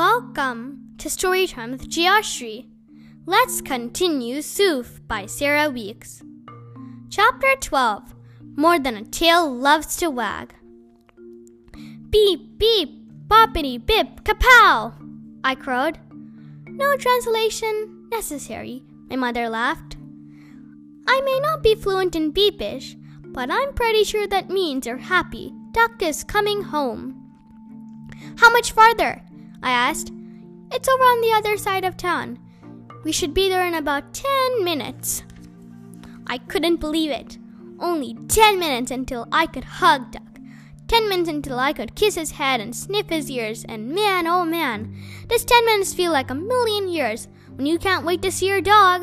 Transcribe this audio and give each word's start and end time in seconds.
Welcome 0.00 0.94
to 0.96 1.10
Storytime 1.10 1.72
with 1.72 1.90
Geoshri. 1.90 2.68
Let's 3.26 3.60
continue 3.60 4.38
Soof 4.38 5.06
by 5.06 5.26
Sarah 5.26 5.68
Weeks. 5.68 6.22
Chapter 7.10 7.54
12 7.60 8.14
More 8.56 8.78
Than 8.78 8.96
a 8.96 9.04
Tail 9.04 9.54
Loves 9.54 9.96
to 9.96 10.08
Wag. 10.08 10.54
Beep, 12.08 12.58
beep, 12.58 13.10
boppity 13.28 13.76
bip, 13.84 14.24
kapow! 14.24 14.94
I 15.44 15.54
crowed. 15.54 15.98
No 16.64 16.96
translation 16.96 18.08
necessary, 18.10 18.82
my 19.10 19.16
mother 19.16 19.50
laughed. 19.50 19.98
I 21.06 21.20
may 21.26 21.40
not 21.40 21.62
be 21.62 21.74
fluent 21.74 22.16
in 22.16 22.32
beepish, 22.32 22.96
but 23.22 23.50
I'm 23.50 23.74
pretty 23.74 24.04
sure 24.04 24.26
that 24.28 24.48
means 24.48 24.86
you're 24.86 24.96
happy. 24.96 25.52
Duck 25.72 26.02
is 26.02 26.24
coming 26.24 26.62
home. 26.62 27.16
How 28.38 28.50
much 28.50 28.72
farther? 28.72 29.22
I 29.62 29.70
asked. 29.70 30.12
It's 30.72 30.88
over 30.88 31.02
on 31.02 31.20
the 31.20 31.32
other 31.36 31.56
side 31.56 31.84
of 31.84 31.96
town. 31.96 32.38
We 33.04 33.12
should 33.12 33.34
be 33.34 33.48
there 33.48 33.66
in 33.66 33.74
about 33.74 34.14
10 34.14 34.64
minutes. 34.64 35.22
I 36.26 36.38
couldn't 36.38 36.76
believe 36.80 37.10
it. 37.10 37.38
Only 37.78 38.14
10 38.28 38.58
minutes 38.58 38.90
until 38.90 39.26
I 39.32 39.46
could 39.46 39.64
hug 39.64 40.12
Duck. 40.12 40.22
10 40.88 41.08
minutes 41.08 41.28
until 41.28 41.58
I 41.58 41.72
could 41.72 41.94
kiss 41.94 42.16
his 42.16 42.32
head 42.32 42.60
and 42.60 42.74
sniff 42.74 43.08
his 43.08 43.30
ears, 43.30 43.64
and 43.68 43.94
man, 43.94 44.26
oh 44.26 44.44
man, 44.44 44.94
does 45.28 45.44
10 45.44 45.64
minutes 45.64 45.94
feel 45.94 46.10
like 46.10 46.30
a 46.30 46.34
million 46.34 46.88
years 46.88 47.28
when 47.54 47.64
you 47.64 47.78
can't 47.78 48.04
wait 48.04 48.22
to 48.22 48.32
see 48.32 48.48
your 48.48 48.60
dog? 48.60 49.02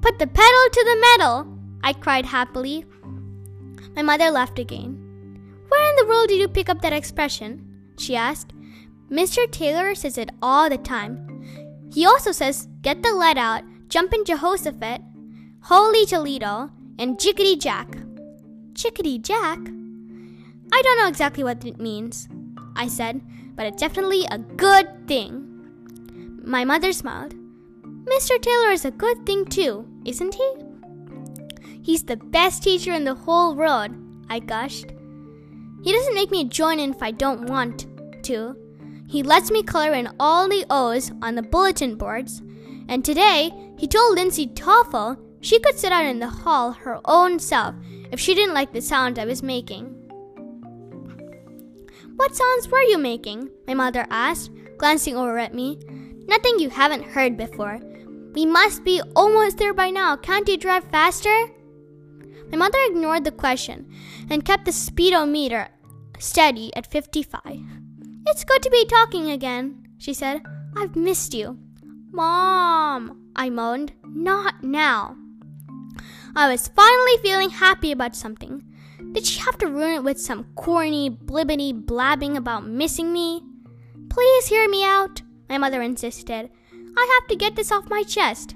Put 0.00 0.18
the 0.18 0.26
pedal 0.26 0.64
to 0.72 0.84
the 0.84 1.00
metal, 1.00 1.58
I 1.82 1.94
cried 1.94 2.24
happily. 2.26 2.86
My 3.96 4.02
mother 4.02 4.30
laughed 4.30 4.58
again. 4.58 4.94
Where 5.68 5.90
in 5.90 5.96
the 5.96 6.06
world 6.06 6.28
did 6.28 6.38
you 6.38 6.48
pick 6.48 6.68
up 6.68 6.80
that 6.82 6.92
expression? 6.92 7.92
she 7.98 8.14
asked. 8.14 8.53
Mr. 9.10 9.50
Taylor 9.50 9.94
says 9.94 10.18
it 10.18 10.30
all 10.42 10.68
the 10.68 10.78
time. 10.78 11.30
He 11.92 12.06
also 12.06 12.32
says, 12.32 12.68
get 12.82 13.02
the 13.02 13.12
lead 13.12 13.38
out, 13.38 13.62
jump 13.88 14.12
in 14.12 14.24
Jehoshaphat, 14.24 15.00
holy 15.62 16.06
Toledo, 16.06 16.70
and 16.98 17.18
jickety 17.18 17.60
jack. 17.60 17.88
Chickadee 18.74 19.18
jack? 19.18 19.58
I 20.72 20.82
don't 20.82 20.98
know 20.98 21.08
exactly 21.08 21.44
what 21.44 21.64
it 21.64 21.78
means, 21.78 22.28
I 22.74 22.88
said, 22.88 23.20
but 23.54 23.66
it's 23.66 23.80
definitely 23.80 24.24
a 24.30 24.38
good 24.38 25.06
thing. 25.06 26.40
My 26.44 26.64
mother 26.64 26.92
smiled. 26.92 27.34
Mr. 28.04 28.40
Taylor 28.40 28.70
is 28.70 28.84
a 28.84 28.90
good 28.90 29.24
thing 29.24 29.44
too, 29.44 29.86
isn't 30.04 30.34
he? 30.34 30.54
He's 31.82 32.02
the 32.02 32.16
best 32.16 32.62
teacher 32.62 32.92
in 32.92 33.04
the 33.04 33.14
whole 33.14 33.54
world, 33.54 33.92
I 34.28 34.40
gushed. 34.40 34.92
He 35.82 35.92
doesn't 35.92 36.14
make 36.14 36.30
me 36.30 36.48
join 36.48 36.80
in 36.80 36.90
if 36.90 37.02
I 37.02 37.10
don't 37.10 37.48
want 37.48 37.86
to. 38.24 38.56
He 39.14 39.22
lets 39.22 39.48
me 39.48 39.62
color 39.62 39.92
in 39.92 40.08
all 40.18 40.48
the 40.48 40.66
O's 40.68 41.12
on 41.22 41.36
the 41.36 41.42
bulletin 41.42 41.94
boards. 41.94 42.42
And 42.88 43.04
today, 43.04 43.52
he 43.78 43.86
told 43.86 44.16
Lindsay 44.16 44.48
Toffel 44.48 45.16
she 45.40 45.60
could 45.60 45.78
sit 45.78 45.92
out 45.92 46.04
in 46.04 46.18
the 46.18 46.26
hall 46.26 46.72
her 46.72 46.98
own 47.04 47.38
self 47.38 47.76
if 48.10 48.18
she 48.18 48.34
didn't 48.34 48.54
like 48.54 48.72
the 48.72 48.82
sounds 48.82 49.20
I 49.20 49.24
was 49.24 49.40
making. 49.40 49.84
What 52.16 52.34
sounds 52.34 52.68
were 52.68 52.82
you 52.82 52.98
making? 52.98 53.50
My 53.68 53.74
mother 53.74 54.04
asked, 54.10 54.50
glancing 54.78 55.14
over 55.14 55.38
at 55.38 55.54
me. 55.54 55.78
Nothing 56.26 56.58
you 56.58 56.70
haven't 56.70 57.04
heard 57.04 57.36
before. 57.36 57.78
We 58.32 58.44
must 58.44 58.82
be 58.82 59.00
almost 59.14 59.58
there 59.58 59.74
by 59.74 59.90
now. 59.90 60.16
Can't 60.16 60.48
you 60.48 60.56
drive 60.56 60.90
faster? 60.90 61.52
My 62.50 62.56
mother 62.56 62.78
ignored 62.86 63.22
the 63.22 63.30
question 63.30 63.88
and 64.28 64.44
kept 64.44 64.64
the 64.64 64.72
speedometer 64.72 65.68
steady 66.18 66.74
at 66.74 66.90
55. 66.90 67.83
It's 68.26 68.44
good 68.44 68.62
to 68.62 68.70
be 68.70 68.86
talking 68.86 69.30
again, 69.30 69.86
she 69.98 70.14
said. 70.14 70.42
I've 70.76 70.96
missed 70.96 71.34
you. 71.34 71.58
Mom, 72.10 73.30
I 73.36 73.50
moaned. 73.50 73.92
Not 74.04 74.62
now. 74.62 75.16
I 76.36 76.48
was 76.48 76.68
finally 76.68 77.18
feeling 77.22 77.50
happy 77.50 77.92
about 77.92 78.16
something. 78.16 78.64
Did 79.12 79.26
she 79.26 79.40
have 79.40 79.58
to 79.58 79.68
ruin 79.68 79.96
it 79.96 80.04
with 80.04 80.20
some 80.20 80.46
corny, 80.56 81.10
blibbity 81.10 81.72
blabbing 81.72 82.36
about 82.36 82.66
missing 82.66 83.12
me? 83.12 83.42
Please 84.08 84.46
hear 84.46 84.68
me 84.68 84.84
out, 84.84 85.22
my 85.48 85.58
mother 85.58 85.82
insisted. 85.82 86.50
I 86.96 87.18
have 87.20 87.28
to 87.28 87.36
get 87.36 87.56
this 87.56 87.70
off 87.70 87.90
my 87.90 88.02
chest. 88.02 88.54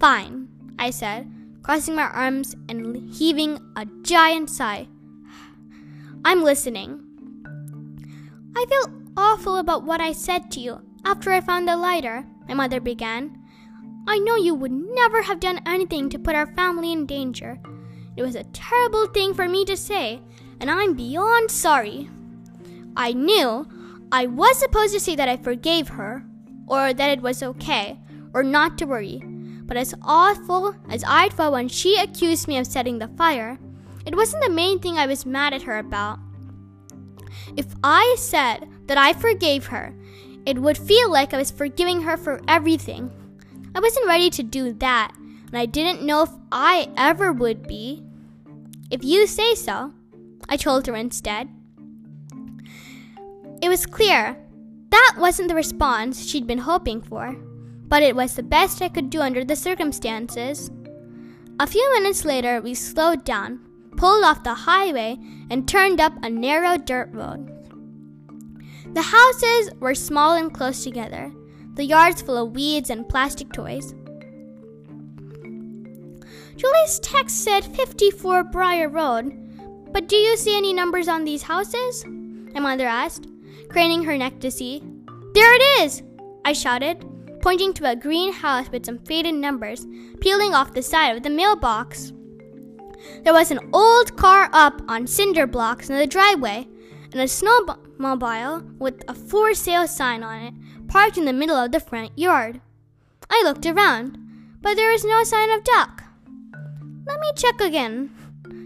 Fine, 0.00 0.48
I 0.78 0.90
said, 0.90 1.30
crossing 1.62 1.94
my 1.94 2.08
arms 2.08 2.56
and 2.68 3.10
heaving 3.14 3.58
a 3.76 3.86
giant 4.02 4.50
sigh. 4.50 4.88
I'm 6.24 6.42
listening. 6.42 7.11
I 8.54 8.66
feel 8.68 9.02
awful 9.16 9.56
about 9.56 9.84
what 9.84 10.00
I 10.00 10.12
said 10.12 10.50
to 10.52 10.60
you 10.60 10.80
after 11.04 11.32
I 11.32 11.40
found 11.40 11.66
the 11.66 11.76
lighter, 11.76 12.24
my 12.48 12.54
mother 12.54 12.80
began. 12.80 13.38
I 14.06 14.18
know 14.18 14.36
you 14.36 14.54
would 14.54 14.72
never 14.72 15.22
have 15.22 15.40
done 15.40 15.60
anything 15.66 16.08
to 16.10 16.18
put 16.18 16.34
our 16.34 16.46
family 16.54 16.92
in 16.92 17.06
danger. 17.06 17.58
It 18.16 18.22
was 18.22 18.34
a 18.34 18.44
terrible 18.44 19.06
thing 19.06 19.32
for 19.32 19.48
me 19.48 19.64
to 19.64 19.76
say, 19.76 20.20
and 20.60 20.70
I'm 20.70 20.94
beyond 20.94 21.50
sorry. 21.50 22.10
I 22.96 23.12
knew 23.12 23.66
I 24.12 24.26
was 24.26 24.58
supposed 24.58 24.92
to 24.92 25.00
say 25.00 25.16
that 25.16 25.28
I 25.28 25.36
forgave 25.36 25.88
her, 25.88 26.24
or 26.66 26.92
that 26.92 27.10
it 27.10 27.22
was 27.22 27.42
okay, 27.42 27.98
or 28.34 28.42
not 28.42 28.76
to 28.78 28.86
worry. 28.86 29.22
But 29.64 29.76
as 29.76 29.94
awful 30.02 30.74
as 30.90 31.04
I 31.06 31.30
felt 31.30 31.52
when 31.52 31.68
she 31.68 31.96
accused 31.96 32.46
me 32.46 32.58
of 32.58 32.66
setting 32.66 32.98
the 32.98 33.08
fire, 33.08 33.58
it 34.04 34.14
wasn't 34.14 34.42
the 34.42 34.50
main 34.50 34.80
thing 34.80 34.98
I 34.98 35.06
was 35.06 35.24
mad 35.24 35.54
at 35.54 35.62
her 35.62 35.78
about. 35.78 36.18
If 37.56 37.66
I 37.82 38.14
said 38.18 38.68
that 38.86 38.98
I 38.98 39.12
forgave 39.12 39.66
her, 39.66 39.94
it 40.46 40.58
would 40.58 40.78
feel 40.78 41.10
like 41.10 41.32
I 41.32 41.38
was 41.38 41.50
forgiving 41.50 42.02
her 42.02 42.16
for 42.16 42.40
everything. 42.48 43.10
I 43.74 43.80
wasn't 43.80 44.06
ready 44.06 44.30
to 44.30 44.42
do 44.42 44.72
that, 44.74 45.12
and 45.16 45.56
I 45.56 45.66
didn't 45.66 46.02
know 46.02 46.22
if 46.22 46.30
I 46.50 46.88
ever 46.96 47.32
would 47.32 47.66
be. 47.66 48.02
If 48.90 49.04
you 49.04 49.26
say 49.26 49.54
so, 49.54 49.92
I 50.48 50.56
told 50.56 50.86
her 50.86 50.96
instead. 50.96 51.48
It 53.62 53.68
was 53.68 53.86
clear 53.86 54.36
that 54.90 55.14
wasn't 55.16 55.48
the 55.48 55.54
response 55.54 56.26
she'd 56.26 56.46
been 56.46 56.58
hoping 56.58 57.00
for, 57.00 57.34
but 57.88 58.02
it 58.02 58.14
was 58.14 58.34
the 58.34 58.42
best 58.42 58.82
I 58.82 58.90
could 58.90 59.08
do 59.08 59.22
under 59.22 59.44
the 59.44 59.56
circumstances. 59.56 60.70
A 61.58 61.66
few 61.66 61.88
minutes 61.94 62.26
later, 62.26 62.60
we 62.60 62.74
slowed 62.74 63.24
down, 63.24 63.60
pulled 63.96 64.24
off 64.24 64.44
the 64.44 64.52
highway, 64.52 65.18
and 65.52 65.68
turned 65.68 66.00
up 66.00 66.14
a 66.22 66.30
narrow 66.30 66.78
dirt 66.78 67.10
road. 67.12 67.46
The 68.94 69.02
houses 69.02 69.70
were 69.80 69.94
small 69.94 70.34
and 70.34 70.52
close 70.52 70.82
together, 70.82 71.30
the 71.74 71.84
yards 71.84 72.22
full 72.22 72.38
of 72.38 72.54
weeds 72.54 72.88
and 72.88 73.06
plastic 73.06 73.52
toys. 73.52 73.94
Julie's 76.56 76.98
text 77.00 77.44
said 77.44 77.64
54 77.66 78.44
Briar 78.44 78.88
Road, 78.88 79.92
but 79.92 80.08
do 80.08 80.16
you 80.16 80.38
see 80.38 80.56
any 80.56 80.72
numbers 80.72 81.06
on 81.06 81.24
these 81.24 81.42
houses? 81.42 82.02
My 82.54 82.60
mother 82.60 82.86
asked, 82.86 83.28
craning 83.68 84.04
her 84.04 84.16
neck 84.16 84.40
to 84.40 84.50
see. 84.50 84.82
There 85.34 85.54
it 85.54 85.82
is! 85.82 86.02
I 86.46 86.54
shouted, 86.54 87.04
pointing 87.42 87.74
to 87.74 87.90
a 87.90 87.96
green 87.96 88.32
house 88.32 88.70
with 88.70 88.86
some 88.86 88.98
faded 89.00 89.34
numbers 89.34 89.86
peeling 90.22 90.54
off 90.54 90.72
the 90.72 90.82
side 90.82 91.14
of 91.14 91.22
the 91.22 91.30
mailbox. 91.30 92.14
There 93.24 93.32
was 93.32 93.50
an 93.50 93.70
old 93.72 94.16
car 94.16 94.48
up 94.52 94.82
on 94.88 95.06
cinder 95.06 95.46
blocks 95.46 95.88
in 95.88 95.96
the 95.96 96.06
driveway, 96.06 96.66
and 97.12 97.20
a 97.20 97.24
snowmobile 97.24 98.78
with 98.78 99.04
a 99.08 99.14
for 99.14 99.54
sale 99.54 99.86
sign 99.86 100.22
on 100.22 100.40
it 100.40 100.54
parked 100.88 101.16
in 101.16 101.24
the 101.24 101.32
middle 101.32 101.56
of 101.56 101.72
the 101.72 101.80
front 101.80 102.18
yard. 102.18 102.60
I 103.30 103.42
looked 103.44 103.66
around, 103.66 104.18
but 104.60 104.76
there 104.76 104.90
was 104.90 105.04
no 105.04 105.24
sign 105.24 105.50
of 105.50 105.64
Duck. 105.64 106.04
Let 107.06 107.20
me 107.20 107.30
check 107.36 107.60
again 107.60 108.10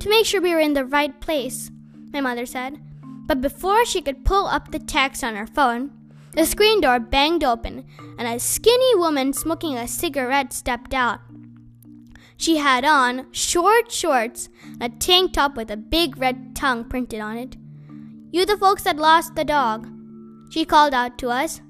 to 0.00 0.08
make 0.08 0.26
sure 0.26 0.40
we 0.40 0.54
were 0.54 0.60
in 0.60 0.74
the 0.74 0.84
right 0.84 1.20
place, 1.20 1.70
my 2.12 2.20
mother 2.20 2.46
said. 2.46 2.80
But 3.26 3.40
before 3.40 3.84
she 3.84 4.00
could 4.00 4.24
pull 4.24 4.46
up 4.46 4.70
the 4.70 4.78
text 4.78 5.22
on 5.22 5.36
her 5.36 5.46
phone, 5.46 5.90
the 6.32 6.46
screen 6.46 6.80
door 6.80 6.98
banged 6.98 7.44
open 7.44 7.84
and 8.18 8.28
a 8.28 8.38
skinny 8.38 8.94
woman 8.94 9.32
smoking 9.32 9.76
a 9.76 9.88
cigarette 9.88 10.52
stepped 10.52 10.94
out. 10.94 11.20
She 12.38 12.58
had 12.58 12.84
on 12.84 13.26
short 13.32 13.90
shorts 13.90 14.48
a 14.80 14.88
tank 14.88 15.32
top 15.32 15.56
with 15.56 15.72
a 15.72 15.76
big 15.76 16.16
red 16.18 16.54
tongue 16.54 16.84
printed 16.84 17.20
on 17.20 17.36
it. 17.36 17.56
You 18.30 18.46
the 18.46 18.56
folks 18.56 18.84
that 18.84 18.96
lost 18.96 19.34
the 19.34 19.44
dog. 19.44 19.88
She 20.50 20.64
called 20.64 20.94
out 20.94 21.18
to 21.18 21.30
us. 21.30 21.60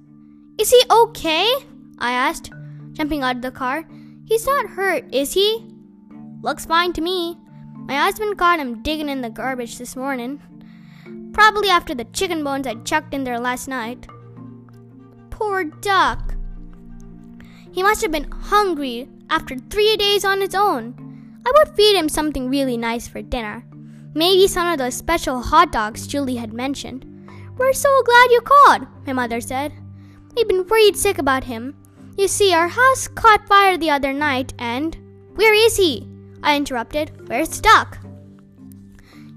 Is 0.58 0.70
he 0.70 0.82
okay? 0.90 1.50
I 1.98 2.12
asked, 2.12 2.50
jumping 2.92 3.22
out 3.22 3.36
of 3.36 3.42
the 3.42 3.50
car. 3.50 3.84
He's 4.26 4.46
not 4.46 4.68
hurt, 4.68 5.12
is 5.12 5.32
he? 5.32 5.66
Looks 6.42 6.66
fine 6.66 6.92
to 6.92 7.00
me. 7.00 7.38
My 7.74 7.94
husband 7.94 8.36
caught 8.36 8.60
him 8.60 8.82
digging 8.82 9.08
in 9.08 9.22
the 9.22 9.30
garbage 9.30 9.78
this 9.78 9.96
morning. 9.96 10.38
Probably 11.32 11.70
after 11.70 11.94
the 11.94 12.04
chicken 12.04 12.44
bones 12.44 12.66
I 12.66 12.74
chucked 12.74 13.14
in 13.14 13.24
there 13.24 13.40
last 13.40 13.68
night. 13.68 14.06
Poor 15.30 15.64
duck. 15.64 16.34
He 17.72 17.82
must 17.82 18.02
have 18.02 18.12
been 18.12 18.30
hungry 18.30 19.08
after 19.30 19.56
three 19.56 19.96
days 19.96 20.24
on 20.24 20.40
his 20.40 20.54
own. 20.54 20.94
I 21.46 21.52
would 21.56 21.76
feed 21.76 21.96
him 21.96 22.08
something 22.08 22.48
really 22.48 22.76
nice 22.76 23.08
for 23.08 23.22
dinner. 23.22 23.64
Maybe 24.14 24.48
some 24.48 24.68
of 24.68 24.78
those 24.78 24.94
special 24.94 25.40
hot 25.40 25.72
dogs 25.72 26.06
Julie 26.06 26.36
had 26.36 26.52
mentioned. 26.52 27.04
We're 27.56 27.72
so 27.72 28.02
glad 28.02 28.30
you 28.30 28.40
called, 28.40 28.86
my 29.06 29.12
mother 29.12 29.40
said. 29.40 29.72
We've 30.36 30.48
been 30.48 30.66
worried 30.66 30.96
sick 30.96 31.18
about 31.18 31.44
him. 31.44 31.76
You 32.16 32.28
see, 32.28 32.52
our 32.52 32.68
house 32.68 33.08
caught 33.08 33.46
fire 33.48 33.76
the 33.76 33.90
other 33.90 34.12
night, 34.12 34.54
and. 34.58 34.96
Where 35.34 35.54
is 35.54 35.76
he? 35.76 36.08
I 36.42 36.56
interrupted. 36.56 37.28
Where's 37.28 37.60
Duck? 37.60 37.98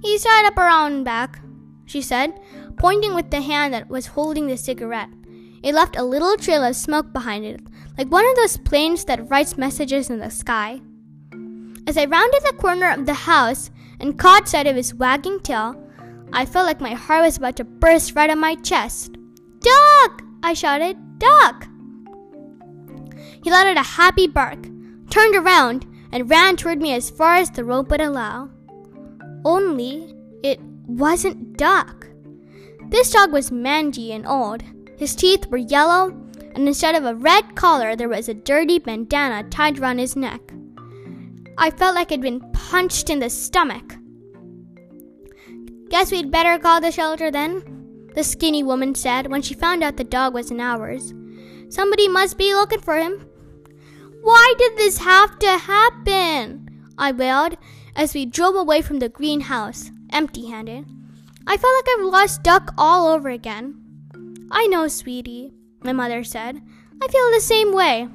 He's 0.01 0.23
tied 0.23 0.45
up 0.47 0.57
around 0.57 1.03
back, 1.03 1.39
she 1.85 2.01
said, 2.01 2.39
pointing 2.77 3.13
with 3.13 3.29
the 3.29 3.41
hand 3.41 3.73
that 3.73 3.89
was 3.89 4.07
holding 4.07 4.47
the 4.47 4.57
cigarette. 4.57 5.09
It 5.61 5.75
left 5.75 5.95
a 5.95 6.03
little 6.03 6.37
trail 6.37 6.63
of 6.63 6.75
smoke 6.75 7.13
behind 7.13 7.45
it, 7.45 7.61
like 7.97 8.09
one 8.09 8.27
of 8.29 8.35
those 8.35 8.57
planes 8.57 9.05
that 9.05 9.29
writes 9.29 9.57
messages 9.57 10.09
in 10.09 10.19
the 10.19 10.29
sky. 10.29 10.81
As 11.87 11.97
I 11.97 12.05
rounded 12.05 12.41
the 12.43 12.55
corner 12.57 12.89
of 12.91 13.05
the 13.05 13.13
house 13.13 13.69
and 13.99 14.17
caught 14.17 14.47
sight 14.47 14.67
of 14.67 14.75
his 14.75 14.93
wagging 14.93 15.39
tail, 15.39 15.75
I 16.33 16.45
felt 16.45 16.65
like 16.65 16.79
my 16.79 16.93
heart 16.93 17.23
was 17.23 17.37
about 17.37 17.57
to 17.57 17.63
burst 17.63 18.15
right 18.15 18.29
on 18.29 18.39
my 18.39 18.55
chest. 18.55 19.17
Duck! 19.59 20.23
I 20.43 20.53
shouted. 20.53 20.97
Duck! 21.19 21.67
He 23.43 23.51
let 23.51 23.67
out 23.67 23.77
a 23.77 23.83
happy 23.83 24.27
bark, 24.27 24.59
turned 25.09 25.35
around, 25.35 25.85
and 26.11 26.29
ran 26.29 26.55
toward 26.55 26.81
me 26.81 26.93
as 26.93 27.09
far 27.09 27.35
as 27.35 27.49
the 27.49 27.65
rope 27.65 27.89
would 27.89 28.01
allow. 28.01 28.49
Only 29.43 30.13
it 30.43 30.59
wasn't 30.87 31.57
Duck. 31.57 32.07
This 32.89 33.11
dog 33.11 33.31
was 33.31 33.51
mangy 33.51 34.11
and 34.11 34.27
old. 34.27 34.63
His 34.97 35.15
teeth 35.15 35.47
were 35.47 35.57
yellow, 35.57 36.11
and 36.55 36.67
instead 36.67 36.95
of 36.95 37.05
a 37.05 37.15
red 37.15 37.55
collar, 37.55 37.95
there 37.95 38.09
was 38.09 38.29
a 38.29 38.33
dirty 38.33 38.79
bandana 38.79 39.47
tied 39.49 39.79
around 39.79 39.99
his 39.99 40.15
neck. 40.15 40.41
I 41.57 41.71
felt 41.71 41.95
like 41.95 42.11
I'd 42.11 42.21
been 42.21 42.41
punched 42.51 43.09
in 43.09 43.19
the 43.19 43.29
stomach. 43.29 43.95
Guess 45.89 46.11
we'd 46.11 46.31
better 46.31 46.57
call 46.57 46.81
the 46.81 46.91
shelter 46.91 47.29
then, 47.29 48.09
the 48.15 48.23
skinny 48.23 48.63
woman 48.63 48.95
said 48.95 49.29
when 49.29 49.41
she 49.41 49.53
found 49.53 49.83
out 49.83 49.97
the 49.97 50.03
dog 50.03 50.33
wasn't 50.33 50.61
ours. 50.61 51.13
Somebody 51.69 52.07
must 52.07 52.37
be 52.37 52.53
looking 52.53 52.81
for 52.81 52.97
him. 52.97 53.25
Why 54.21 54.53
did 54.57 54.77
this 54.77 54.97
have 54.99 55.39
to 55.39 55.57
happen? 55.57 56.69
I 56.97 57.11
wailed 57.11 57.57
as 57.95 58.13
we 58.13 58.25
drove 58.25 58.55
away 58.55 58.81
from 58.81 58.99
the 58.99 59.09
greenhouse, 59.09 59.91
empty 60.11 60.47
handed. 60.47 60.85
I 61.47 61.57
felt 61.57 61.73
like 61.73 61.95
I've 61.97 62.05
lost 62.05 62.43
Duck 62.43 62.73
all 62.77 63.07
over 63.07 63.29
again. 63.29 63.81
I 64.51 64.67
know, 64.67 64.87
sweetie, 64.87 65.53
my 65.83 65.93
mother 65.93 66.23
said. 66.23 66.61
I 67.01 67.07
feel 67.07 67.31
the 67.31 67.41
same 67.41 67.73
way. 67.73 68.07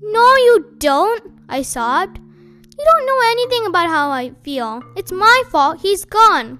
No, 0.00 0.36
you 0.36 0.74
don't, 0.78 1.40
I 1.48 1.62
sobbed. 1.62 2.18
You 2.18 2.84
don't 2.84 3.06
know 3.06 3.20
anything 3.30 3.66
about 3.66 3.88
how 3.88 4.10
I 4.10 4.32
feel. 4.42 4.82
It's 4.96 5.12
my 5.12 5.42
fault 5.50 5.80
he's 5.80 6.04
gone. 6.04 6.58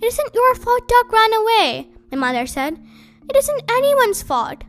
It 0.00 0.04
isn't 0.04 0.34
your 0.34 0.54
fault 0.54 0.88
Duck 0.88 1.12
ran 1.12 1.34
away, 1.34 1.88
my 2.10 2.18
mother 2.18 2.46
said. 2.46 2.78
It 3.28 3.36
isn't 3.36 3.70
anyone's 3.70 4.22
fault. 4.22 4.64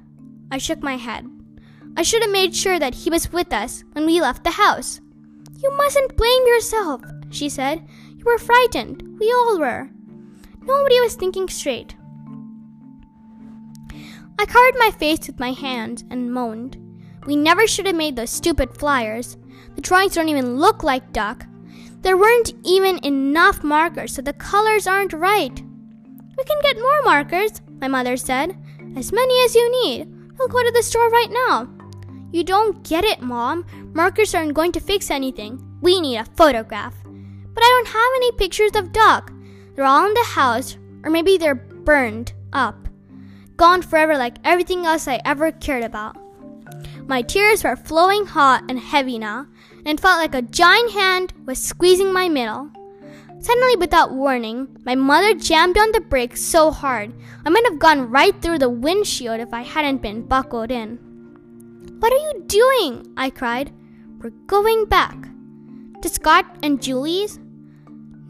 I 0.51 0.57
shook 0.57 0.81
my 0.81 0.97
head. 0.97 1.25
I 1.95 2.03
should 2.03 2.21
have 2.21 2.31
made 2.31 2.55
sure 2.55 2.79
that 2.79 2.95
he 2.95 3.09
was 3.09 3.31
with 3.31 3.53
us 3.53 3.83
when 3.93 4.05
we 4.05 4.19
left 4.19 4.43
the 4.43 4.51
house. 4.51 4.99
You 5.57 5.71
mustn't 5.77 6.17
blame 6.17 6.47
yourself, 6.47 7.01
she 7.29 7.47
said. 7.47 7.87
You 8.17 8.25
were 8.25 8.37
frightened. 8.37 9.03
We 9.19 9.31
all 9.31 9.59
were. 9.59 9.89
Nobody 10.61 10.99
was 10.99 11.15
thinking 11.15 11.47
straight. 11.47 11.95
I 14.39 14.45
covered 14.45 14.79
my 14.79 14.91
face 14.91 15.27
with 15.27 15.37
my 15.37 15.51
hands 15.51 16.05
and 16.09 16.31
moaned. 16.31 16.77
We 17.25 17.35
never 17.35 17.67
should 17.67 17.85
have 17.87 17.95
made 17.97 18.15
those 18.15 18.29
stupid 18.29 18.77
flyers. 18.77 19.35
The 19.75 19.81
drawings 19.81 20.15
don't 20.15 20.29
even 20.29 20.55
look 20.55 20.81
like 20.81 21.11
duck. 21.11 21.45
There 22.03 22.15
weren't 22.15 22.53
even 22.63 23.03
enough 23.03 23.65
markers, 23.65 24.13
so 24.13 24.21
the 24.21 24.31
colors 24.31 24.87
aren't 24.87 25.11
right. 25.11 25.61
We 26.37 26.43
can 26.45 26.61
get 26.61 26.77
more 26.77 27.01
markers, 27.03 27.61
my 27.81 27.89
mother 27.89 28.15
said. 28.15 28.57
As 28.95 29.11
many 29.11 29.43
as 29.43 29.55
you 29.55 29.83
need. 29.83 30.07
We'll 30.37 30.47
go 30.47 30.63
to 30.63 30.71
the 30.73 30.83
store 30.83 31.09
right 31.09 31.31
now. 31.49 31.67
You 32.31 32.45
don't 32.45 32.81
get 32.87 33.03
it, 33.03 33.21
Mom. 33.21 33.65
Markers 33.93 34.33
aren't 34.33 34.53
going 34.53 34.71
to 34.71 34.79
fix 34.79 35.11
anything. 35.11 35.61
We 35.81 35.99
need 35.99 36.15
a 36.15 36.23
photograph. 36.37 36.95
But 37.03 37.63
I 37.65 37.67
don't 37.67 37.87
have 37.87 38.11
any 38.15 38.31
pictures 38.31 38.71
of 38.75 38.93
Duck. 38.93 39.33
They're 39.75 39.83
all 39.83 40.07
in 40.07 40.13
the 40.13 40.23
house, 40.23 40.77
or 41.03 41.09
maybe 41.09 41.37
they're 41.37 41.55
burned 41.55 42.31
up. 42.53 42.88
Gone 43.59 43.81
forever 43.81 44.17
like 44.17 44.37
everything 44.45 44.85
else 44.85 45.05
I 45.05 45.19
ever 45.25 45.51
cared 45.51 45.83
about. 45.83 46.15
My 47.07 47.21
tears 47.21 47.61
were 47.61 47.75
flowing 47.75 48.25
hot 48.25 48.63
and 48.69 48.79
heavy 48.79 49.19
now, 49.19 49.47
and 49.85 49.99
felt 49.99 50.17
like 50.17 50.33
a 50.33 50.41
giant 50.41 50.91
hand 50.91 51.33
was 51.45 51.61
squeezing 51.61 52.13
my 52.13 52.29
middle. 52.29 52.69
Suddenly, 53.41 53.75
without 53.75 54.13
warning, 54.13 54.69
my 54.85 54.95
mother 54.95 55.33
jammed 55.33 55.77
on 55.77 55.91
the 55.91 55.99
brakes 55.99 56.41
so 56.41 56.71
hard 56.71 57.11
I 57.45 57.49
might 57.49 57.65
have 57.69 57.79
gone 57.79 58.09
right 58.09 58.41
through 58.41 58.59
the 58.59 58.69
windshield 58.69 59.41
if 59.41 59.53
I 59.53 59.63
hadn't 59.63 60.01
been 60.01 60.21
buckled 60.21 60.71
in. 60.71 60.95
What 61.99 62.13
are 62.13 62.15
you 62.15 62.43
doing? 62.47 63.13
I 63.17 63.29
cried. 63.29 63.73
We're 64.19 64.29
going 64.47 64.85
back. 64.85 65.17
To 66.01 66.07
Scott 66.07 66.45
and 66.63 66.81
Julie's? 66.81 67.41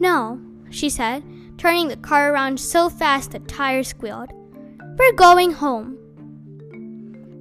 No, 0.00 0.40
she 0.70 0.90
said, 0.90 1.22
turning 1.56 1.86
the 1.86 1.96
car 1.98 2.32
around 2.32 2.58
so 2.58 2.90
fast 2.90 3.30
the 3.30 3.38
tires 3.38 3.86
squealed. 3.86 4.32
We're 5.00 5.12
going 5.12 5.52
home. 5.52 5.96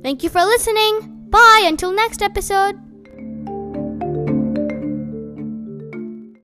Thank 0.01 0.23
you 0.23 0.29
for 0.29 0.39
listening. 0.39 1.27
Bye 1.29 1.65
until 1.67 1.91
next 1.91 2.21
episode. 2.21 2.79